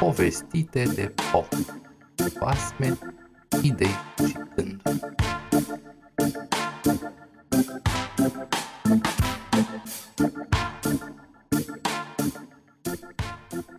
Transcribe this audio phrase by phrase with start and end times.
[0.00, 1.48] Povestite de pop
[2.38, 2.98] Basme,
[3.62, 5.00] idei și gânduri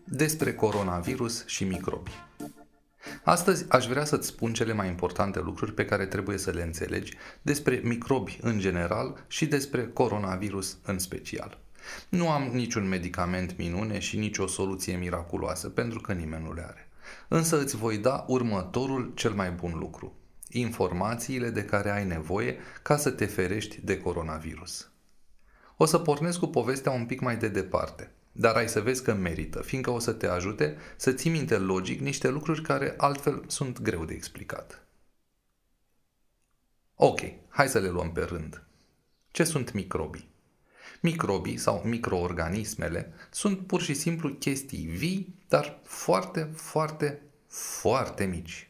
[0.04, 2.12] Despre coronavirus și microbi
[3.24, 7.18] Astăzi aș vrea să-ți spun cele mai importante lucruri pe care trebuie să le înțelegi
[7.42, 11.60] despre microbi în general și despre coronavirus în special.
[12.10, 16.90] Nu am niciun medicament minune și nicio soluție miraculoasă, pentru că nimeni nu le are.
[17.28, 20.16] Însă îți voi da următorul cel mai bun lucru.
[20.50, 24.92] Informațiile de care ai nevoie ca să te ferești de coronavirus.
[25.78, 29.14] O să pornesc cu povestea un pic mai de departe, dar ai să vezi că
[29.14, 33.82] merită, fiindcă o să te ajute să ții minte logic niște lucruri care altfel sunt
[33.82, 34.86] greu de explicat.
[36.96, 38.64] Ok, hai să le luăm pe rând.
[39.32, 40.31] Ce sunt microbii?
[41.04, 48.70] Microbii sau microorganismele sunt pur și simplu chestii vii, dar foarte, foarte, foarte mici.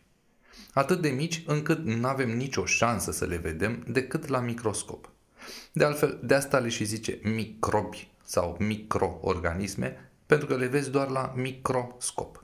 [0.74, 5.10] Atât de mici încât nu avem nicio șansă să le vedem decât la microscop.
[5.72, 11.10] De altfel, de asta le și zice microbi sau microorganisme, pentru că le vezi doar
[11.10, 12.44] la microscop.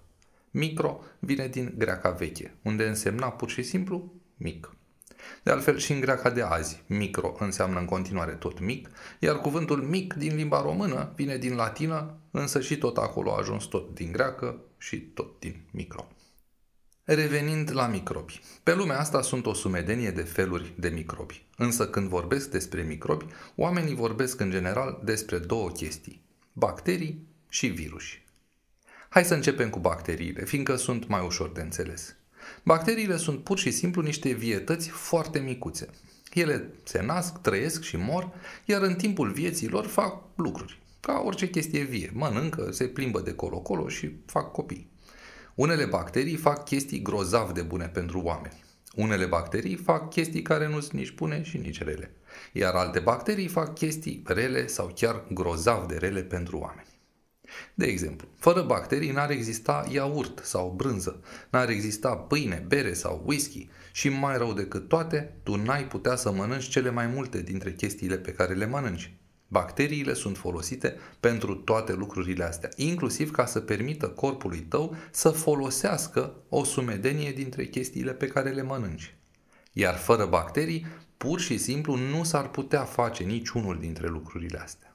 [0.51, 4.76] Micro vine din greaca veche, unde însemna pur și simplu mic.
[5.43, 8.89] De altfel și în greaca de azi, micro înseamnă în continuare tot mic,
[9.19, 13.63] iar cuvântul mic din limba română vine din latină, însă și tot acolo a ajuns
[13.63, 16.07] tot din greacă și tot din micro.
[17.03, 18.41] Revenind la microbi.
[18.63, 21.45] Pe lumea asta sunt o sumedenie de feluri de microbi.
[21.57, 23.25] Însă când vorbesc despre microbi,
[23.55, 26.21] oamenii vorbesc în general despre două chestii.
[26.53, 28.25] Bacterii și viruși.
[29.09, 32.15] Hai să începem cu bacteriile, fiindcă sunt mai ușor de înțeles.
[32.63, 35.89] Bacteriile sunt pur și simplu niște vietăți foarte micuțe.
[36.33, 38.31] Ele se nasc, trăiesc și mor,
[38.65, 40.79] iar în timpul vieții lor fac lucruri.
[40.99, 42.11] Ca orice chestie vie.
[42.13, 44.89] Mănâncă, se plimbă de colo-colo și fac copii.
[45.55, 48.63] Unele bacterii fac chestii grozav de bune pentru oameni.
[48.95, 52.11] Unele bacterii fac chestii care nu sunt nici bune și nici rele.
[52.51, 56.96] Iar alte bacterii fac chestii rele sau chiar grozav de rele pentru oameni.
[57.73, 63.69] De exemplu, fără bacterii n-ar exista iaurt sau brânză, n-ar exista pâine, bere sau whisky
[63.91, 68.17] și mai rău decât toate, tu n-ai putea să mănânci cele mai multe dintre chestiile
[68.17, 69.17] pe care le mănânci.
[69.47, 76.33] Bacteriile sunt folosite pentru toate lucrurile astea, inclusiv ca să permită corpului tău să folosească
[76.49, 79.15] o sumedenie dintre chestiile pe care le mănânci.
[79.73, 80.85] Iar fără bacterii,
[81.17, 84.86] pur și simplu nu s-ar putea face niciunul dintre lucrurile astea.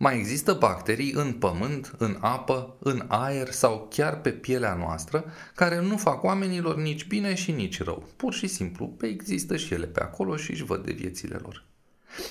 [0.00, 5.80] Mai există bacterii în pământ, în apă, în aer sau chiar pe pielea noastră, care
[5.80, 8.08] nu fac oamenilor nici bine și nici rău.
[8.16, 11.64] Pur și simplu, există și ele pe acolo și își văd de viețile lor.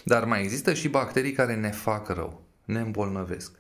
[0.03, 3.51] Dar mai există și bacterii care ne fac rău, ne îmbolnăvesc.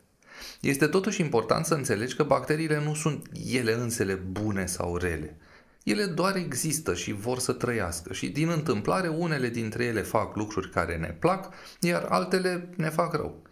[0.61, 5.37] Este totuși important să înțelegi că bacteriile nu sunt ele însele bune sau rele.
[5.83, 10.69] Ele doar există și vor să trăiască și din întâmplare unele dintre ele fac lucruri
[10.69, 13.45] care ne plac, iar altele ne fac rău.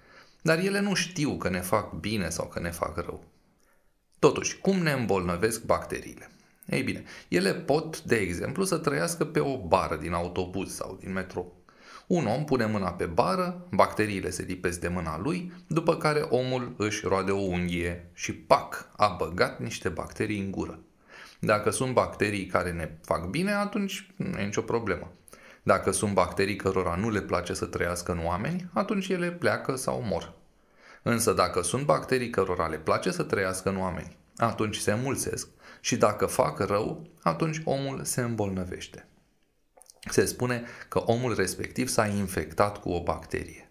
[0.45, 3.23] Dar ele nu știu că ne fac bine sau că ne fac rău.
[4.19, 6.31] Totuși, cum ne îmbolnăvesc bacteriile?
[6.65, 11.11] Ei bine, ele pot, de exemplu, să trăiască pe o bară din autobuz sau din
[11.11, 11.63] metrou.
[12.07, 16.73] Un om pune mâna pe bară, bacteriile se lipesc de mâna lui, după care omul
[16.77, 20.79] își roade o unghie și pac, a băgat niște bacterii în gură.
[21.39, 25.11] Dacă sunt bacterii care ne fac bine, atunci nu e nicio problemă.
[25.65, 30.01] Dacă sunt bacterii cărora nu le place să trăiască în oameni, atunci ele pleacă sau
[30.01, 30.33] mor.
[31.01, 35.47] Însă dacă sunt bacterii cărora le place să trăiască în oameni, atunci se înmulțesc
[35.79, 39.07] și dacă fac rău, atunci omul se îmbolnăvește
[40.11, 43.69] se spune că omul respectiv s-a infectat cu o bacterie.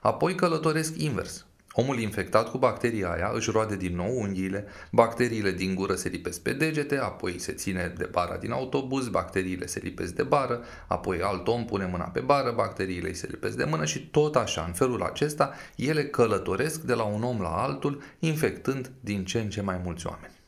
[0.00, 1.46] Apoi călătoresc invers.
[1.80, 6.40] Omul infectat cu bacteria aia își roade din nou unghiile, bacteriile din gură se lipesc
[6.40, 11.20] pe degete, apoi se ține de bara din autobuz, bacteriile se lipesc de bară, apoi
[11.22, 14.64] alt om pune mâna pe bară, bacteriile îi se lipesc de mână și tot așa,
[14.66, 19.48] în felul acesta, ele călătoresc de la un om la altul, infectând din ce în
[19.48, 20.40] ce mai mulți oameni.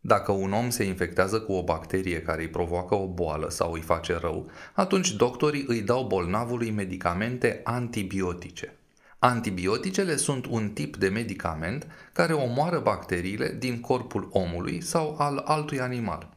[0.00, 3.80] Dacă un om se infectează cu o bacterie care îi provoacă o boală sau îi
[3.80, 8.76] face rău, atunci doctorii îi dau bolnavului medicamente antibiotice.
[9.24, 15.80] Antibioticele sunt un tip de medicament care omoară bacteriile din corpul omului sau al altui
[15.80, 16.28] animal.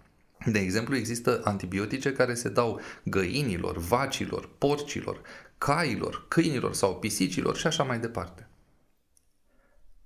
[0.46, 5.22] De exemplu, există antibiotice care se dau găinilor, vacilor, porcilor,
[5.58, 8.48] cailor, câinilor sau pisicilor și așa mai departe.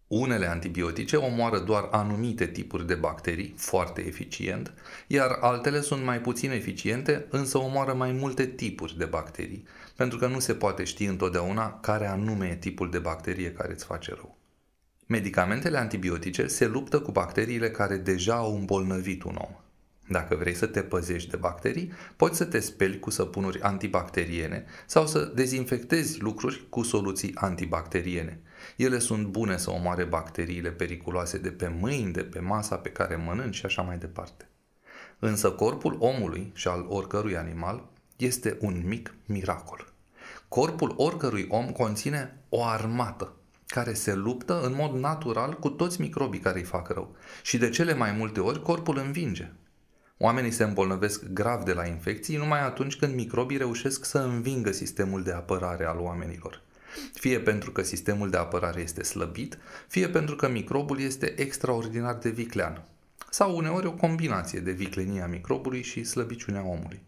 [0.10, 4.74] Unele antibiotice omoară doar anumite tipuri de bacterii foarte eficient,
[5.08, 10.28] iar altele sunt mai puțin eficiente, însă omoară mai multe tipuri de bacterii, pentru că
[10.28, 14.38] nu se poate ști întotdeauna care anume e tipul de bacterie care îți face rău.
[15.08, 19.69] Medicamentele antibiotice se luptă cu bacteriile care deja au îmbolnăvit un om.
[20.12, 25.08] Dacă vrei să te păzești de bacterii, poți să te speli cu săpunuri antibacteriene sau
[25.08, 28.40] să dezinfectezi lucruri cu soluții antibacteriene.
[28.76, 33.16] Ele sunt bune să omoare bacteriile periculoase de pe mâini, de pe masa pe care
[33.16, 34.48] mănânci și așa mai departe.
[35.20, 39.94] Însă corpul omului și al oricărui animal este un mic miracol.
[40.48, 43.34] Corpul oricărui om conține o armată
[43.66, 47.16] care se luptă în mod natural cu toți microbii care îi fac rău.
[47.44, 49.52] Și de cele mai multe ori corpul învinge.
[50.22, 55.24] Oamenii se îmbolnăvesc grav de la infecții numai atunci când microbii reușesc să învingă sistemul
[55.24, 56.62] de apărare al oamenilor.
[57.14, 59.58] Fie pentru că sistemul de apărare este slăbit,
[59.88, 62.84] fie pentru că microbul este extraordinar de viclean.
[63.30, 67.04] Sau uneori o combinație de viclenia microbului și slăbiciunea omului.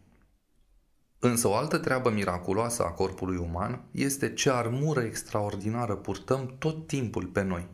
[1.19, 7.25] Însă o altă treabă miraculoasă a corpului uman este ce armură extraordinară purtăm tot timpul
[7.25, 7.67] pe noi.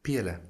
[0.00, 0.40] Pielea.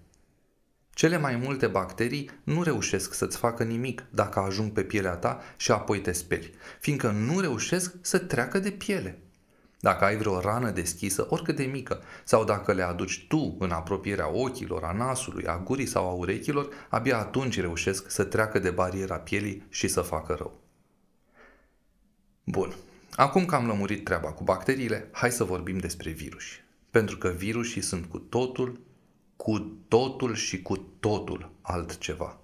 [0.96, 5.70] Cele mai multe bacterii nu reușesc să-ți facă nimic dacă ajung pe pielea ta și
[5.70, 9.18] apoi te speli, fiindcă nu reușesc să treacă de piele.
[9.80, 14.28] Dacă ai vreo rană deschisă, oricât de mică, sau dacă le aduci tu în apropierea
[14.28, 19.16] ochilor, a nasului, a gurii sau a urechilor, abia atunci reușesc să treacă de bariera
[19.16, 20.60] pielii și să facă rău.
[22.44, 22.74] Bun.
[23.14, 26.44] Acum că am lămurit treaba cu bacteriile, hai să vorbim despre virus.
[26.90, 28.80] Pentru că virusii sunt cu totul,
[29.36, 32.40] cu totul și cu totul altceva.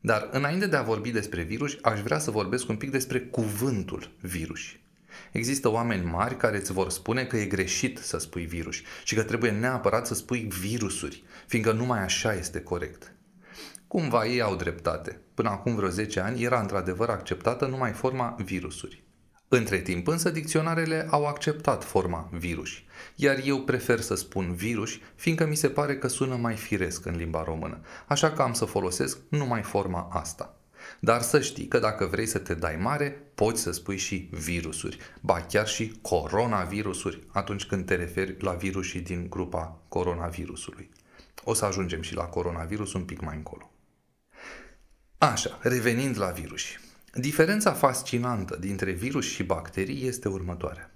[0.00, 4.10] Dar înainte de a vorbi despre virus, aș vrea să vorbesc un pic despre cuvântul
[4.20, 4.60] virus.
[5.32, 9.22] Există oameni mari care îți vor spune că e greșit să spui virus și că
[9.22, 13.14] trebuie neapărat să spui virusuri, fiindcă numai așa este corect.
[13.86, 15.20] Cumva ei au dreptate.
[15.34, 19.02] Până acum vreo 10 ani era într-adevăr acceptată numai forma virusuri.
[19.48, 22.70] Între timp însă dicționarele au acceptat forma virus,
[23.14, 27.16] iar eu prefer să spun virus, fiindcă mi se pare că sună mai firesc în
[27.16, 30.56] limba română, așa că am să folosesc numai forma asta.
[31.00, 34.98] Dar să știi că dacă vrei să te dai mare, poți să spui și virusuri,
[35.20, 40.90] ba chiar și coronavirusuri, atunci când te referi la virusii din grupa coronavirusului.
[41.44, 43.70] O să ajungem și la coronavirus un pic mai încolo.
[45.18, 46.62] Așa, revenind la virus.
[47.14, 50.91] Diferența fascinantă dintre virus și bacterii este următoarea.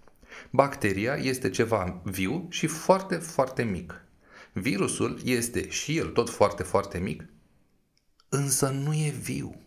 [0.51, 4.05] Bacteria este ceva viu și foarte, foarte mic.
[4.53, 7.25] Virusul este și el tot foarte, foarte mic,
[8.29, 9.61] însă nu e viu.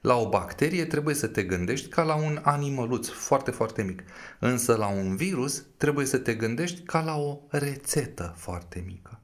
[0.00, 4.02] La o bacterie trebuie să te gândești ca la un animăluț foarte, foarte mic.
[4.38, 9.20] Însă la un virus trebuie să te gândești ca la o rețetă foarte mică.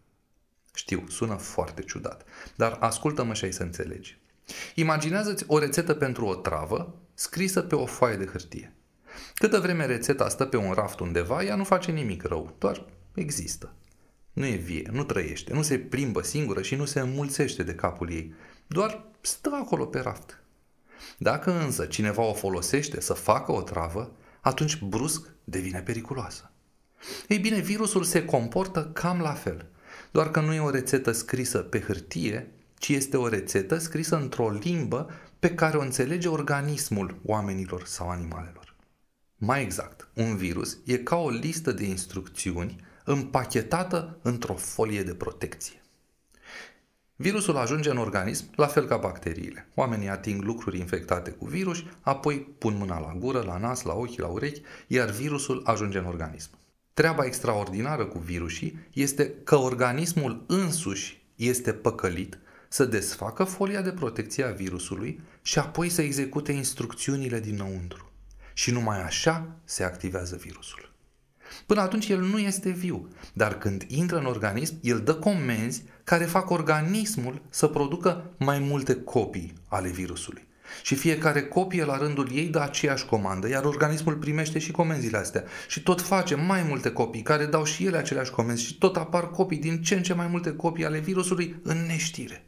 [0.74, 2.24] Știu, sună foarte ciudat,
[2.56, 4.20] dar ascultă-mă și ai să înțelegi.
[4.74, 8.74] Imaginează-ți o rețetă pentru o travă scrisă pe o foaie de hârtie.
[9.34, 12.84] Câtă vreme rețeta stă pe un raft undeva, ea nu face nimic rău, doar
[13.14, 13.74] există.
[14.32, 18.10] Nu e vie, nu trăiește, nu se plimbă singură și nu se înmulțește de capul
[18.10, 18.34] ei,
[18.66, 20.42] doar stă acolo pe raft.
[21.18, 26.50] Dacă însă cineva o folosește să facă o travă, atunci brusc devine periculoasă.
[27.28, 29.66] Ei bine, virusul se comportă cam la fel,
[30.10, 34.50] doar că nu e o rețetă scrisă pe hârtie, ci este o rețetă scrisă într-o
[34.50, 38.61] limbă pe care o înțelege organismul oamenilor sau animalelor.
[39.44, 45.82] Mai exact, un virus e ca o listă de instrucțiuni împachetată într-o folie de protecție.
[47.16, 49.68] Virusul ajunge în organism la fel ca bacteriile.
[49.74, 54.18] Oamenii ating lucruri infectate cu virus, apoi pun mâna la gură, la nas, la ochi,
[54.18, 56.50] la urechi, iar virusul ajunge în organism.
[56.94, 64.44] Treaba extraordinară cu virusii este că organismul însuși este păcălit să desfacă folia de protecție
[64.44, 68.11] a virusului și apoi să execute instrucțiunile dinăuntru.
[68.52, 70.92] Și numai așa se activează virusul.
[71.66, 76.24] Până atunci el nu este viu, dar când intră în organism, el dă comenzi care
[76.24, 80.46] fac organismul să producă mai multe copii ale virusului.
[80.82, 85.44] Și fiecare copie la rândul ei dă aceeași comandă, iar organismul primește și comenzile astea.
[85.68, 89.30] Și tot face mai multe copii care dau și ele aceleași comenzi și tot apar
[89.30, 92.44] copii din ce în ce mai multe copii ale virusului în neștire.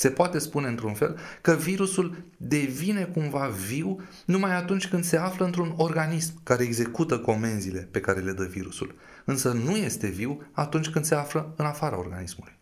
[0.00, 5.44] Se poate spune într-un fel că virusul devine cumva viu numai atunci când se află
[5.44, 10.88] într-un organism care execută comenzile pe care le dă virusul, însă nu este viu atunci
[10.88, 12.58] când se află în afara organismului.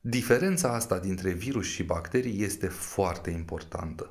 [0.00, 4.10] Diferența asta dintre virus și bacterii este foarte importantă.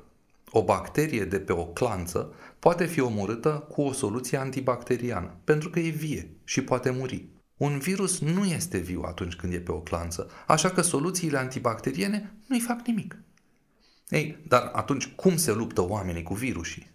[0.50, 5.78] O bacterie de pe o clanță poate fi omorâtă cu o soluție antibacteriană, pentru că
[5.78, 7.33] e vie și poate muri.
[7.56, 12.34] Un virus nu este viu atunci când e pe o clanță, așa că soluțiile antibacteriene
[12.46, 13.16] nu-i fac nimic.
[14.08, 16.90] Ei, dar atunci cum se luptă oamenii cu virusii?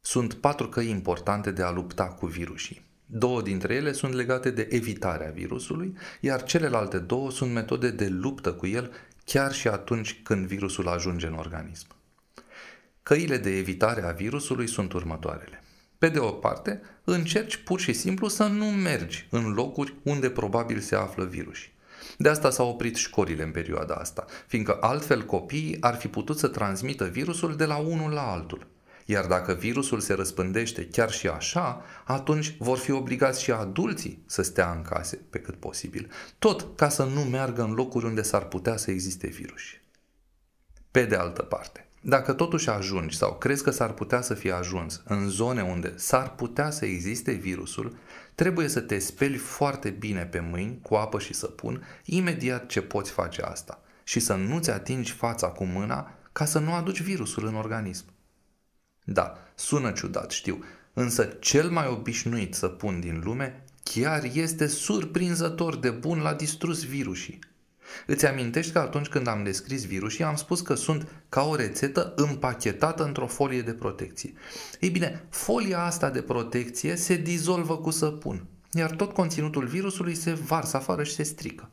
[0.00, 2.86] Sunt patru căi importante de a lupta cu virusii.
[3.06, 8.52] Două dintre ele sunt legate de evitarea virusului, iar celelalte două sunt metode de luptă
[8.52, 8.92] cu el
[9.24, 11.86] chiar și atunci când virusul ajunge în organism.
[13.02, 15.62] Căile de evitare a virusului sunt următoarele.
[15.98, 20.80] Pe de o parte, încerci pur și simplu să nu mergi în locuri unde probabil
[20.80, 21.58] se află virus.
[22.18, 26.48] De asta s-au oprit școlile în perioada asta, fiindcă altfel copiii ar fi putut să
[26.48, 28.66] transmită virusul de la unul la altul.
[29.04, 34.42] Iar dacă virusul se răspândește chiar și așa, atunci vor fi obligați și adulții să
[34.42, 38.44] stea în case pe cât posibil, tot ca să nu meargă în locuri unde s-ar
[38.44, 39.62] putea să existe virus.
[40.90, 45.02] Pe de altă parte, dacă totuși ajungi sau crezi că s-ar putea să fie ajuns
[45.04, 47.96] în zone unde s-ar putea să existe virusul,
[48.34, 53.10] trebuie să te speli foarte bine pe mâini cu apă și săpun imediat ce poți
[53.10, 57.54] face asta și să nu-ți atingi fața cu mâna ca să nu aduci virusul în
[57.54, 58.04] organism.
[59.04, 65.90] Da, sună ciudat, știu, însă cel mai obișnuit săpun din lume chiar este surprinzător de
[65.90, 67.38] bun la distrus virusii.
[68.06, 72.12] Îți amintești că atunci când am descris virusii am spus că sunt ca o rețetă
[72.16, 74.32] împachetată într-o folie de protecție.
[74.80, 80.32] Ei bine, folia asta de protecție se dizolvă cu săpun, iar tot conținutul virusului se
[80.32, 81.70] varsă afară și se strică.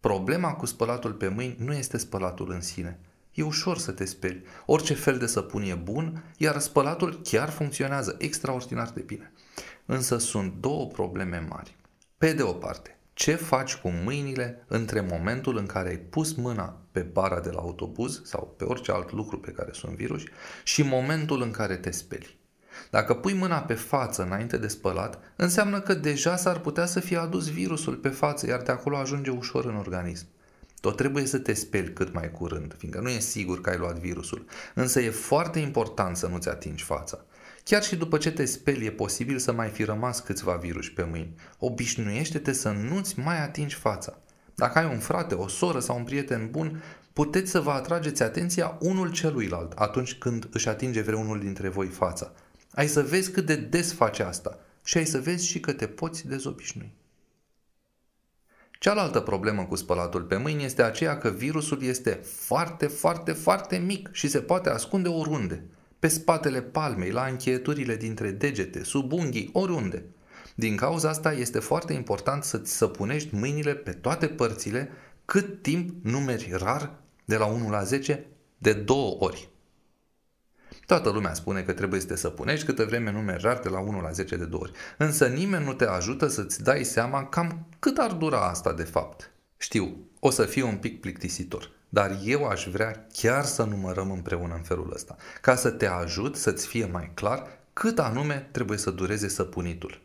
[0.00, 2.98] Problema cu spălatul pe mâini nu este spălatul în sine.
[3.32, 4.44] E ușor să te speli.
[4.66, 9.32] Orice fel de săpun e bun, iar spălatul chiar funcționează extraordinar de bine.
[9.86, 11.76] Însă sunt două probleme mari.
[12.18, 16.80] Pe de o parte, ce faci cu mâinile între momentul în care ai pus mâna
[16.92, 20.22] pe bara de la autobuz sau pe orice alt lucru pe care sunt virus
[20.64, 22.40] și momentul în care te speli.
[22.90, 27.16] Dacă pui mâna pe față înainte de spălat, înseamnă că deja s-ar putea să fie
[27.16, 30.26] adus virusul pe față, iar de acolo ajunge ușor în organism.
[30.80, 33.98] Tot trebuie să te speli cât mai curând, fiindcă nu e sigur că ai luat
[33.98, 37.24] virusul, însă e foarte important să nu-ți atingi fața.
[37.64, 41.02] Chiar și după ce te speli, e posibil să mai fi rămas câțiva virus pe
[41.02, 41.34] mâini.
[41.58, 44.18] Obișnuiește-te să nu-ți mai atingi fața.
[44.54, 48.76] Dacă ai un frate, o soră sau un prieten bun, puteți să vă atrageți atenția
[48.80, 52.32] unul celuilalt atunci când își atinge vreunul dintre voi fața.
[52.74, 55.86] Ai să vezi cât de des face asta și ai să vezi și că te
[55.86, 56.94] poți dezobișnui.
[58.78, 64.08] Cealaltă problemă cu spălatul pe mâini este aceea că virusul este foarte, foarte, foarte mic
[64.12, 65.64] și se poate ascunde oriunde
[66.02, 70.04] pe spatele palmei, la încheieturile dintre degete, sub unghii, oriunde.
[70.54, 74.90] Din cauza asta este foarte important să-ți săpunești mâinile pe toate părțile
[75.24, 78.26] cât timp numeri rar de la 1 la 10
[78.58, 79.48] de două ori.
[80.86, 84.00] Toată lumea spune că trebuie să te săpunești câtă vreme numeri rar de la 1
[84.00, 84.72] la 10 de două ori.
[84.98, 89.32] Însă nimeni nu te ajută să-ți dai seama cam cât ar dura asta de fapt.
[89.56, 91.70] Știu, o să fie un pic plictisitor.
[91.94, 96.36] Dar eu aș vrea chiar să numărăm împreună în felul ăsta, ca să te ajut
[96.36, 100.00] să-ți fie mai clar cât anume trebuie să dureze săpunitul.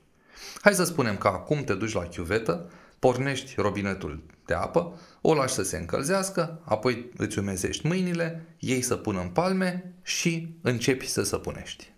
[0.61, 5.53] Hai să spunem că acum te duci la chiuvetă, pornești robinetul de apă, o lași
[5.53, 11.91] să se încălzească, apoi îți umezești mâinile, iei săpun în palme și începi să săpunești.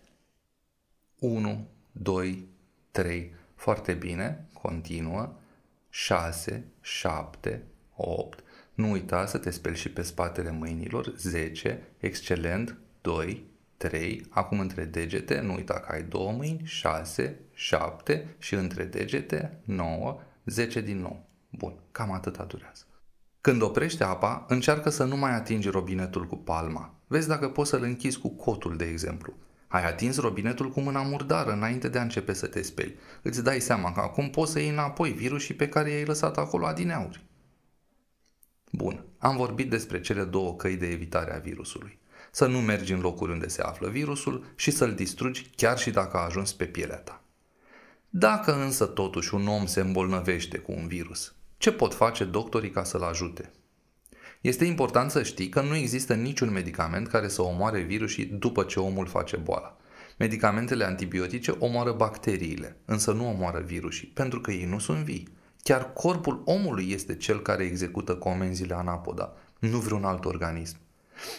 [1.19, 2.48] 1, 2,
[2.91, 5.34] 3, foarte bine, continuă,
[5.89, 7.63] 6, 7,
[7.96, 8.43] 8,
[8.80, 11.14] nu uita să te speli și pe spatele mâinilor.
[11.18, 11.82] 10.
[11.98, 12.78] Excelent.
[13.02, 13.46] 2.
[13.78, 14.26] 3.
[14.30, 15.40] Acum între degete.
[15.40, 16.62] Nu uita că ai două mâini.
[16.64, 17.40] 6.
[17.54, 18.36] 7.
[18.38, 19.60] Și între degete.
[19.64, 20.20] 9.
[20.46, 21.26] 10 din nou.
[21.50, 21.74] Bun.
[21.92, 22.84] Cam atâta durează.
[23.42, 26.94] Când oprești apa, încearcă să nu mai atingi robinetul cu palma.
[27.08, 29.34] Vezi dacă poți să-l închizi cu cotul, de exemplu.
[29.68, 32.96] Ai atins robinetul cu mâna murdară înainte de a începe să te speli.
[33.22, 36.66] Îți dai seama că acum poți să iei înapoi virusii pe care i-ai lăsat acolo
[36.66, 37.28] adineauri.
[38.72, 42.00] Bun, am vorbit despre cele două căi de evitare a virusului.
[42.32, 46.18] Să nu mergi în locuri unde se află virusul și să-l distrugi chiar și dacă
[46.18, 47.24] a ajuns pe pielea ta.
[48.10, 52.84] Dacă însă totuși un om se îmbolnăvește cu un virus, ce pot face doctorii ca
[52.84, 53.52] să-l ajute?
[54.42, 58.80] Este important să știi că nu există niciun medicament care să omoare virusii după ce
[58.80, 59.78] omul face boala.
[60.18, 65.28] Medicamentele antibiotice omoară bacteriile, însă nu omoară virusii, pentru că ei nu sunt vii.
[65.70, 70.78] Chiar corpul omului este cel care execută comenzile anapoda, nu vreun alt organism.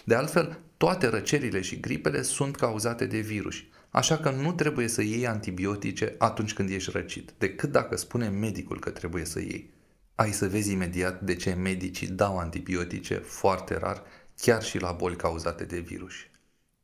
[0.05, 3.57] De altfel, toate răcerile și gripele sunt cauzate de virus,
[3.89, 8.79] așa că nu trebuie să iei antibiotice atunci când ești răcit, decât dacă spune medicul
[8.79, 9.71] că trebuie să iei.
[10.15, 14.03] Ai să vezi imediat de ce medicii dau antibiotice foarte rar,
[14.37, 16.15] chiar și la boli cauzate de virus.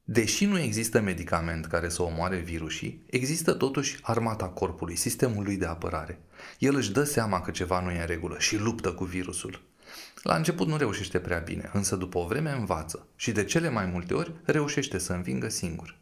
[0.05, 5.67] Deși nu există medicament care să omoare virusii, există totuși armata corpului, sistemul lui de
[5.67, 6.21] apărare.
[6.59, 9.63] El își dă seama că ceva nu e în regulă și luptă cu virusul.
[10.23, 13.87] La început nu reușește prea bine, însă după o vreme învață și de cele mai
[13.87, 15.97] multe ori reușește să învingă singur.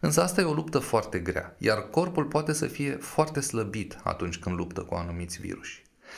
[0.00, 4.38] Însă asta e o luptă foarte grea, iar corpul poate să fie foarte slăbit atunci
[4.38, 5.66] când luptă cu anumiți virus.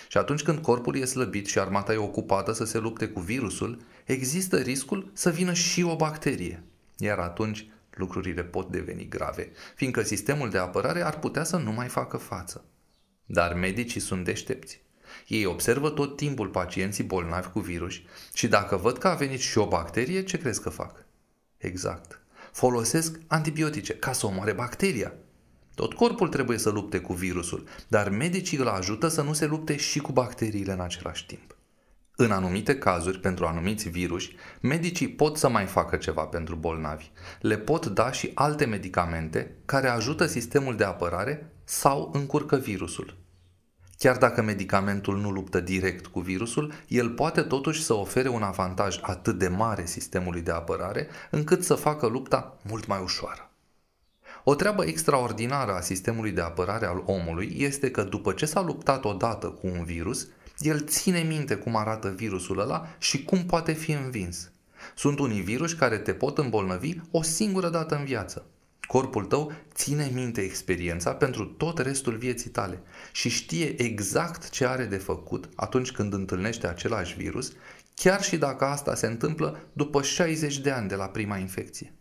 [0.09, 3.81] Și atunci când corpul e slăbit și armata e ocupată să se lupte cu virusul,
[4.05, 6.63] există riscul să vină și o bacterie.
[6.97, 11.89] Iar atunci lucrurile pot deveni grave, fiindcă sistemul de apărare ar putea să nu mai
[11.89, 12.65] facă față.
[13.31, 14.83] Dar medicii sunt deștepți.
[15.27, 17.95] Ei observă tot timpul pacienții bolnavi cu virus
[18.33, 21.05] și dacă văd că a venit și o bacterie, ce crezi că fac?
[21.57, 22.21] Exact.
[22.53, 25.13] Folosesc antibiotice ca să omoare bacteria.
[25.75, 29.77] Tot corpul trebuie să lupte cu virusul, dar medicii îl ajută să nu se lupte
[29.77, 31.57] și cu bacteriile în același timp.
[32.17, 34.25] În anumite cazuri, pentru anumiți virus,
[34.61, 37.11] medicii pot să mai facă ceva pentru bolnavi.
[37.41, 43.17] Le pot da și alte medicamente care ajută sistemul de apărare sau încurcă virusul.
[43.99, 48.99] Chiar dacă medicamentul nu luptă direct cu virusul, el poate totuși să ofere un avantaj
[49.03, 53.51] atât de mare sistemului de apărare, încât să facă lupta mult mai ușoară.
[54.45, 59.05] O treabă extraordinară a sistemului de apărare al omului este că după ce s-a luptat
[59.05, 63.91] odată cu un virus, el ține minte cum arată virusul ăla și cum poate fi
[63.93, 64.51] învins.
[64.95, 68.47] Sunt unii virus care te pot îmbolnăvi o singură dată în viață.
[68.89, 74.85] Corpul tău ține minte experiența pentru tot restul vieții tale și știe exact ce are
[74.85, 77.53] de făcut atunci când întâlnește același virus,
[77.95, 81.95] chiar și dacă asta se întâmplă după 60 de ani de la prima infecție.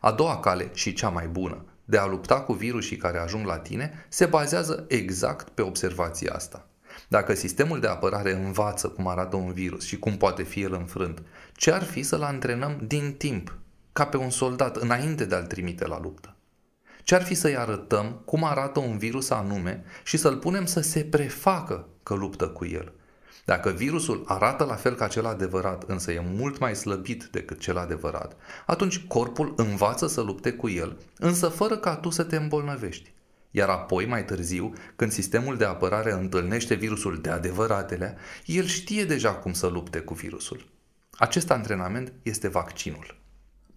[0.00, 3.58] A doua cale și cea mai bună de a lupta cu virusii care ajung la
[3.58, 6.68] tine se bazează exact pe observația asta.
[7.08, 11.22] Dacă sistemul de apărare învață cum arată un virus și cum poate fi el înfrânt,
[11.52, 13.58] ce ar fi să-l antrenăm din timp
[13.92, 16.36] ca pe un soldat înainte de a-l trimite la luptă.
[17.02, 21.88] Ce-ar fi să-i arătăm cum arată un virus anume și să-l punem să se prefacă
[22.02, 22.92] că luptă cu el.
[23.44, 27.76] Dacă virusul arată la fel ca cel adevărat, însă e mult mai slăbit decât cel
[27.76, 33.12] adevărat, atunci corpul învață să lupte cu el, însă fără ca tu să te îmbolnăvești.
[33.50, 39.34] Iar apoi, mai târziu, când sistemul de apărare întâlnește virusul de adevăratele, el știe deja
[39.34, 40.66] cum să lupte cu virusul.
[41.10, 43.17] Acest antrenament este vaccinul.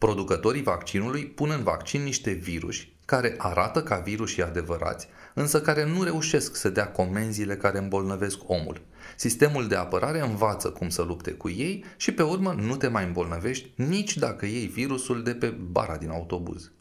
[0.08, 6.04] Producătorii vaccinului pun în vaccin niște viruși care arată ca virusii adevărați, însă care nu
[6.04, 8.82] reușesc să dea comenzile care îmbolnăvesc omul.
[9.16, 13.06] Sistemul de apărare învață cum să lupte cu ei și pe urmă nu te mai
[13.06, 16.72] îmbolnăvești nici dacă iei virusul de pe bara din autobuz.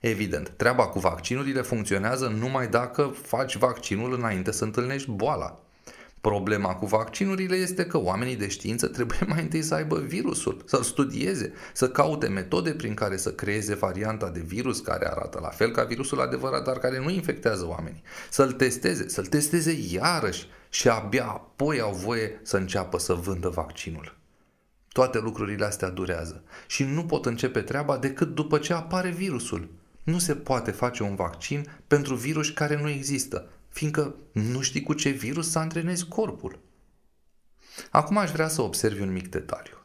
[0.00, 5.63] Evident, treaba cu vaccinurile funcționează numai dacă faci vaccinul înainte să întâlnești boala.
[6.30, 10.82] Problema cu vaccinurile este că oamenii de știință trebuie mai întâi să aibă virusul, să-l
[10.82, 15.70] studieze, să caute metode prin care să creeze varianta de virus care arată la fel
[15.70, 21.24] ca virusul adevărat, dar care nu infectează oamenii, să-l testeze, să-l testeze iarăși și abia
[21.24, 24.16] apoi au voie să înceapă să vândă vaccinul.
[24.92, 29.68] Toate lucrurile astea durează și nu pot începe treaba decât după ce apare virusul.
[30.02, 34.92] Nu se poate face un vaccin pentru virus care nu există, fiindcă nu știi cu
[34.92, 36.58] ce virus să antrenezi corpul.
[37.90, 39.76] Acum aș vrea să observi un mic detaliu.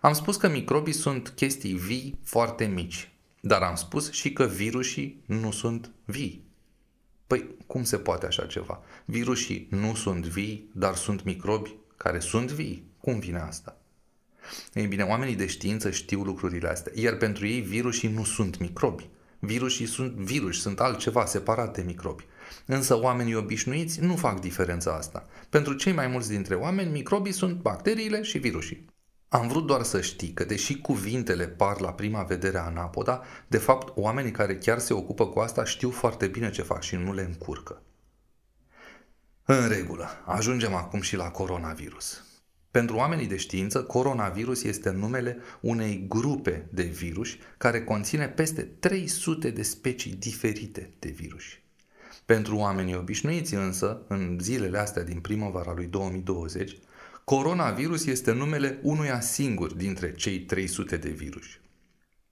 [0.00, 5.22] Am spus că microbii sunt chestii vii foarte mici, dar am spus și că virusii
[5.26, 6.46] nu sunt vii.
[7.26, 8.82] Păi, cum se poate așa ceva?
[9.04, 12.90] Virusii nu sunt vii, dar sunt microbi care sunt vii.
[13.00, 13.76] Cum vine asta?
[14.72, 19.08] Ei bine, oamenii de știință știu lucrurile astea, iar pentru ei virusii nu sunt microbi.
[19.38, 22.26] Virusii sunt virus, sunt altceva separat de microbi.
[22.66, 25.26] Însă oamenii obișnuiți nu fac diferența asta.
[25.48, 28.86] Pentru cei mai mulți dintre oameni, microbii sunt bacteriile și virusii.
[29.28, 33.92] Am vrut doar să știi că, deși cuvintele par la prima vedere anapoda, de fapt,
[33.96, 37.22] oamenii care chiar se ocupă cu asta știu foarte bine ce fac și nu le
[37.22, 37.82] încurcă.
[39.44, 42.22] În regulă, ajungem acum și la coronavirus.
[42.70, 49.50] Pentru oamenii de știință, coronavirus este numele unei grupe de virus care conține peste 300
[49.50, 51.44] de specii diferite de virus.
[52.24, 56.78] Pentru oamenii obișnuiți însă, în zilele astea din primăvara lui 2020,
[57.24, 61.46] coronavirus este numele unuia singur dintre cei 300 de virus.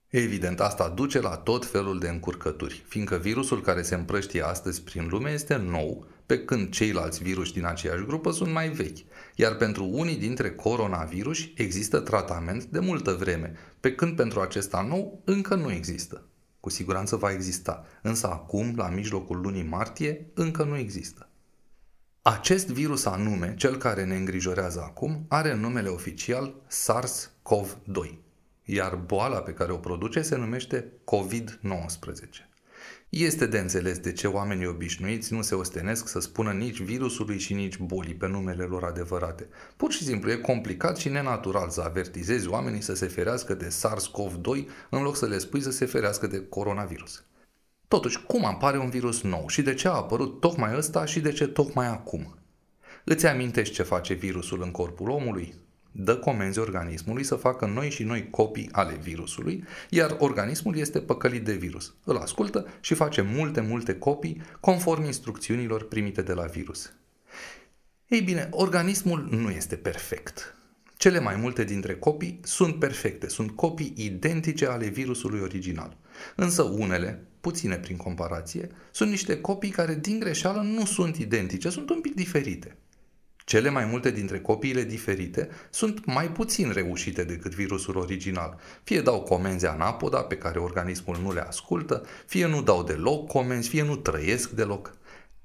[0.07, 5.07] Evident, asta duce la tot felul de încurcături, fiindcă virusul care se împrăștie astăzi prin
[5.09, 8.97] lume este nou, pe când ceilalți virus din aceeași grupă sunt mai vechi,
[9.35, 15.21] iar pentru unii dintre coronavirus există tratament de multă vreme, pe când pentru acesta nou
[15.25, 16.26] încă nu există.
[16.67, 21.29] Cu siguranță va exista, însă acum, la mijlocul lunii martie, încă nu există.
[22.21, 28.13] Acest virus anume, cel care ne îngrijorează acum, are numele oficial SARS-CoV-2,
[28.63, 32.46] iar boala pe care o produce se numește COVID-19.
[33.09, 37.53] Este de înțeles de ce oamenii obișnuiți nu se ostenesc să spună nici virusului și
[37.53, 39.47] nici bolii pe numele lor adevărate.
[39.77, 44.67] Pur și simplu e complicat și nenatural să avertizezi oamenii să se ferească de SARS-CoV-2
[44.89, 47.23] în loc să le spui să se ferească de coronavirus.
[47.87, 51.31] Totuși, cum apare un virus nou și de ce a apărut tocmai ăsta și de
[51.31, 52.37] ce tocmai acum?
[53.03, 55.53] Îți amintești ce face virusul în corpul omului?
[55.99, 61.45] Dă comenzi organismului să facă noi și noi copii ale virusului, iar organismul este păcălit
[61.45, 61.95] de virus.
[62.03, 66.93] Îl ascultă și face multe, multe copii conform instrucțiunilor primite de la virus.
[68.07, 70.55] Ei bine, organismul nu este perfect.
[70.97, 75.97] Cele mai multe dintre copii sunt perfecte, sunt copii identice ale virusului original.
[76.35, 81.89] Însă unele, puține prin comparație, sunt niște copii care din greșeală nu sunt identice, sunt
[81.89, 82.77] un pic diferite.
[83.47, 88.59] Cele mai multe dintre copiile diferite sunt mai puțin reușite decât virusul original.
[88.83, 93.69] Fie dau comenzi anapoda pe care organismul nu le ascultă, fie nu dau deloc comenzi,
[93.69, 94.97] fie nu trăiesc deloc.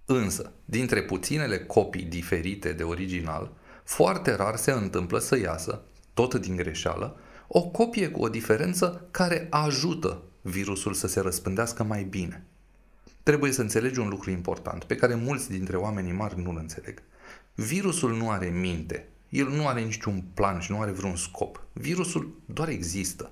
[0.05, 3.53] Însă, dintre puținele copii diferite de original,
[3.85, 5.83] foarte rar se întâmplă să iasă,
[6.15, 7.17] tot din greșeală,
[7.49, 12.47] o copie cu o diferență care ajută virusul să se răspândească mai bine.
[13.23, 17.03] Trebuie să înțelegi un lucru important, pe care mulți dintre oamenii mari nu-l înțeleg.
[17.55, 21.63] Virusul nu are minte, el nu are niciun plan și nu are vreun scop.
[21.73, 23.31] Virusul doar există.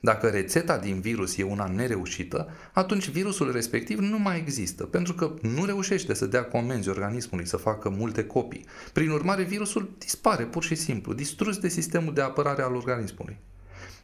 [0.00, 5.34] Dacă rețeta din virus e una nereușită, atunci virusul respectiv nu mai există, pentru că
[5.42, 8.64] nu reușește să dea comenzi organismului să facă multe copii.
[8.92, 13.38] Prin urmare, virusul dispare pur și simplu, distrus de sistemul de apărare al organismului.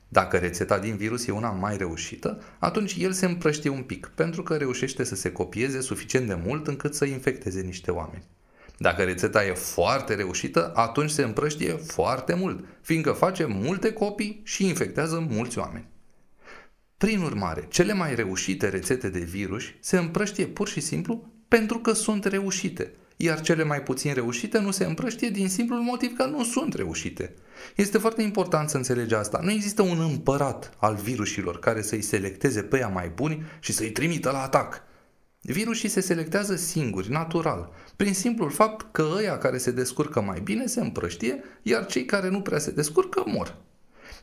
[0.09, 4.43] Dacă rețeta din virus e una mai reușită, atunci el se împrăștie un pic, pentru
[4.43, 8.25] că reușește să se copieze suficient de mult încât să infecteze niște oameni.
[8.83, 14.67] Dacă rețeta e foarte reușită, atunci se împrăștie foarte mult, fiindcă face multe copii și
[14.67, 15.89] infectează mulți oameni.
[16.97, 21.93] Prin urmare, cele mai reușite rețete de virus se împrăștie pur și simplu pentru că
[21.93, 26.45] sunt reușite, iar cele mai puțin reușite nu se împrăștie din simplul motiv că nu
[26.45, 27.35] sunt reușite.
[27.77, 29.41] Este foarte important să înțelegi asta.
[29.43, 33.91] Nu există un împărat al virusilor care să-i selecteze pe ea mai buni și să-i
[33.91, 34.83] trimită la atac.
[35.45, 40.67] Virusii se selectează singuri, natural, prin simplul fapt că ăia care se descurcă mai bine
[40.67, 43.57] se împrăștie, iar cei care nu prea se descurcă mor.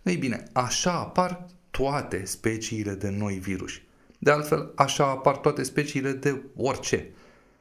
[0.03, 3.71] Ei bine, așa apar toate speciile de noi virus.
[4.19, 7.09] De altfel, așa apar toate speciile de orice.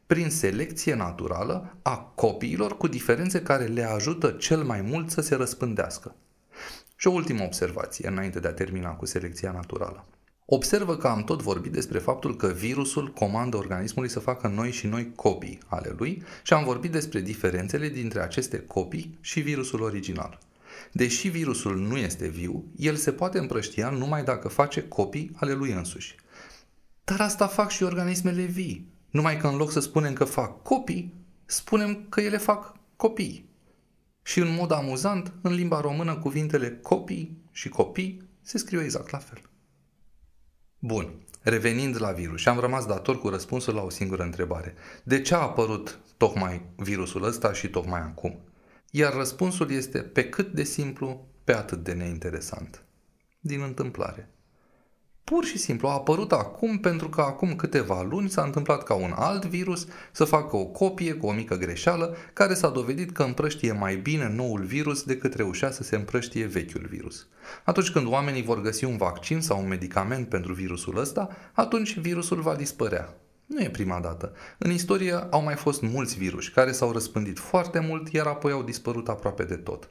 [0.06, 5.34] Prin selecție naturală a copiilor cu diferențe care le ajută cel mai mult să se
[5.34, 6.14] răspândească.
[6.96, 10.06] Și o ultimă observație înainte de a termina cu selecția naturală.
[10.50, 14.86] Observă că am tot vorbit despre faptul că virusul comandă organismului să facă noi și
[14.86, 20.38] noi copii ale lui și am vorbit despre diferențele dintre aceste copii și virusul original.
[20.92, 25.72] Deși virusul nu este viu, el se poate împrăștia numai dacă face copii ale lui
[25.72, 26.14] însuși.
[27.04, 31.14] Dar asta fac și organismele vii, numai că în loc să spunem că fac copii,
[31.44, 33.48] spunem că ele fac copii.
[34.22, 39.18] Și în mod amuzant, în limba română, cuvintele copii și copii se scriu exact la
[39.18, 39.47] fel.
[40.78, 44.74] Bun, revenind la virus și am rămas dator cu răspunsul la o singură întrebare.
[45.04, 48.38] De ce a apărut tocmai virusul ăsta și tocmai acum?
[48.90, 52.84] Iar răspunsul este pe cât de simplu, pe atât de neinteresant.
[53.40, 54.30] Din întâmplare.
[55.28, 59.12] Pur și simplu a apărut acum pentru că acum câteva luni s-a întâmplat ca un
[59.16, 63.72] alt virus să facă o copie cu o mică greșeală care s-a dovedit că împrăștie
[63.72, 67.26] mai bine noul virus decât reușea să se împrăștie vechiul virus.
[67.64, 72.40] Atunci când oamenii vor găsi un vaccin sau un medicament pentru virusul ăsta, atunci virusul
[72.40, 73.14] va dispărea.
[73.46, 74.32] Nu e prima dată.
[74.58, 78.62] În istorie au mai fost mulți virus care s-au răspândit foarte mult, iar apoi au
[78.62, 79.88] dispărut aproape de tot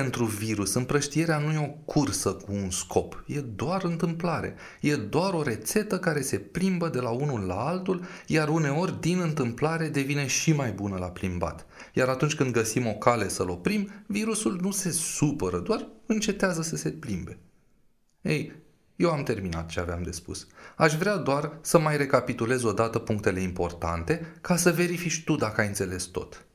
[0.00, 0.74] pentru virus.
[0.74, 4.54] Împrăștierea nu e o cursă cu un scop, e doar întâmplare.
[4.80, 9.20] E doar o rețetă care se plimbă de la unul la altul, iar uneori din
[9.20, 11.66] întâmplare devine și mai bună la plimbat.
[11.92, 16.76] Iar atunci când găsim o cale să-l oprim, virusul nu se supără, doar încetează să
[16.76, 17.38] se plimbe.
[18.20, 18.52] Ei,
[18.96, 20.46] eu am terminat ce aveam de spus.
[20.76, 25.66] Aș vrea doar să mai recapitulez odată punctele importante ca să verifici tu dacă ai
[25.66, 26.46] înțeles tot.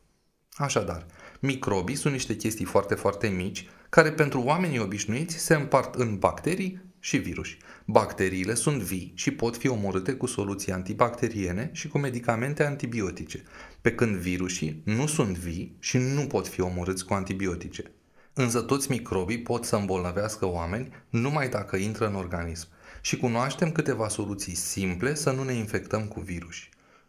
[0.54, 1.06] Așadar,
[1.41, 6.82] Microbii sunt niște chestii foarte, foarte mici, care pentru oamenii obișnuiți se împart în bacterii
[6.99, 7.47] și virus.
[7.86, 13.43] Bacteriile sunt vii și pot fi omorâte cu soluții antibacteriene și cu medicamente antibiotice,
[13.82, 17.91] pe când virusii nu sunt vii și nu pot fi omorâți cu antibiotice.
[18.34, 22.67] Însă toți microbii pot să îmbolnăvească oameni numai dacă intră în organism
[23.02, 26.56] și cunoaștem câteva soluții simple să nu ne infectăm cu virus.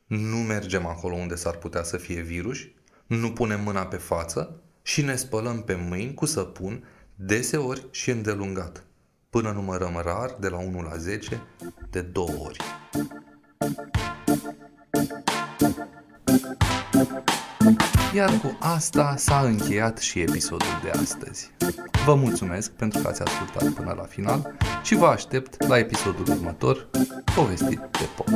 [0.07, 2.59] Nu mergem acolo unde s-ar putea să fie virus
[3.17, 8.85] nu punem mâna pe față și ne spălăm pe mâini cu săpun deseori și îndelungat.
[9.31, 11.43] până numărăm rar de la 1 la 10
[11.91, 12.57] de două ori.
[18.15, 21.51] Iar cu asta s-a încheiat și episodul de astăzi.
[22.05, 26.89] Vă mulțumesc pentru că ați ascultat până la final și vă aștept la episodul următor,
[27.35, 28.29] povestit de pop.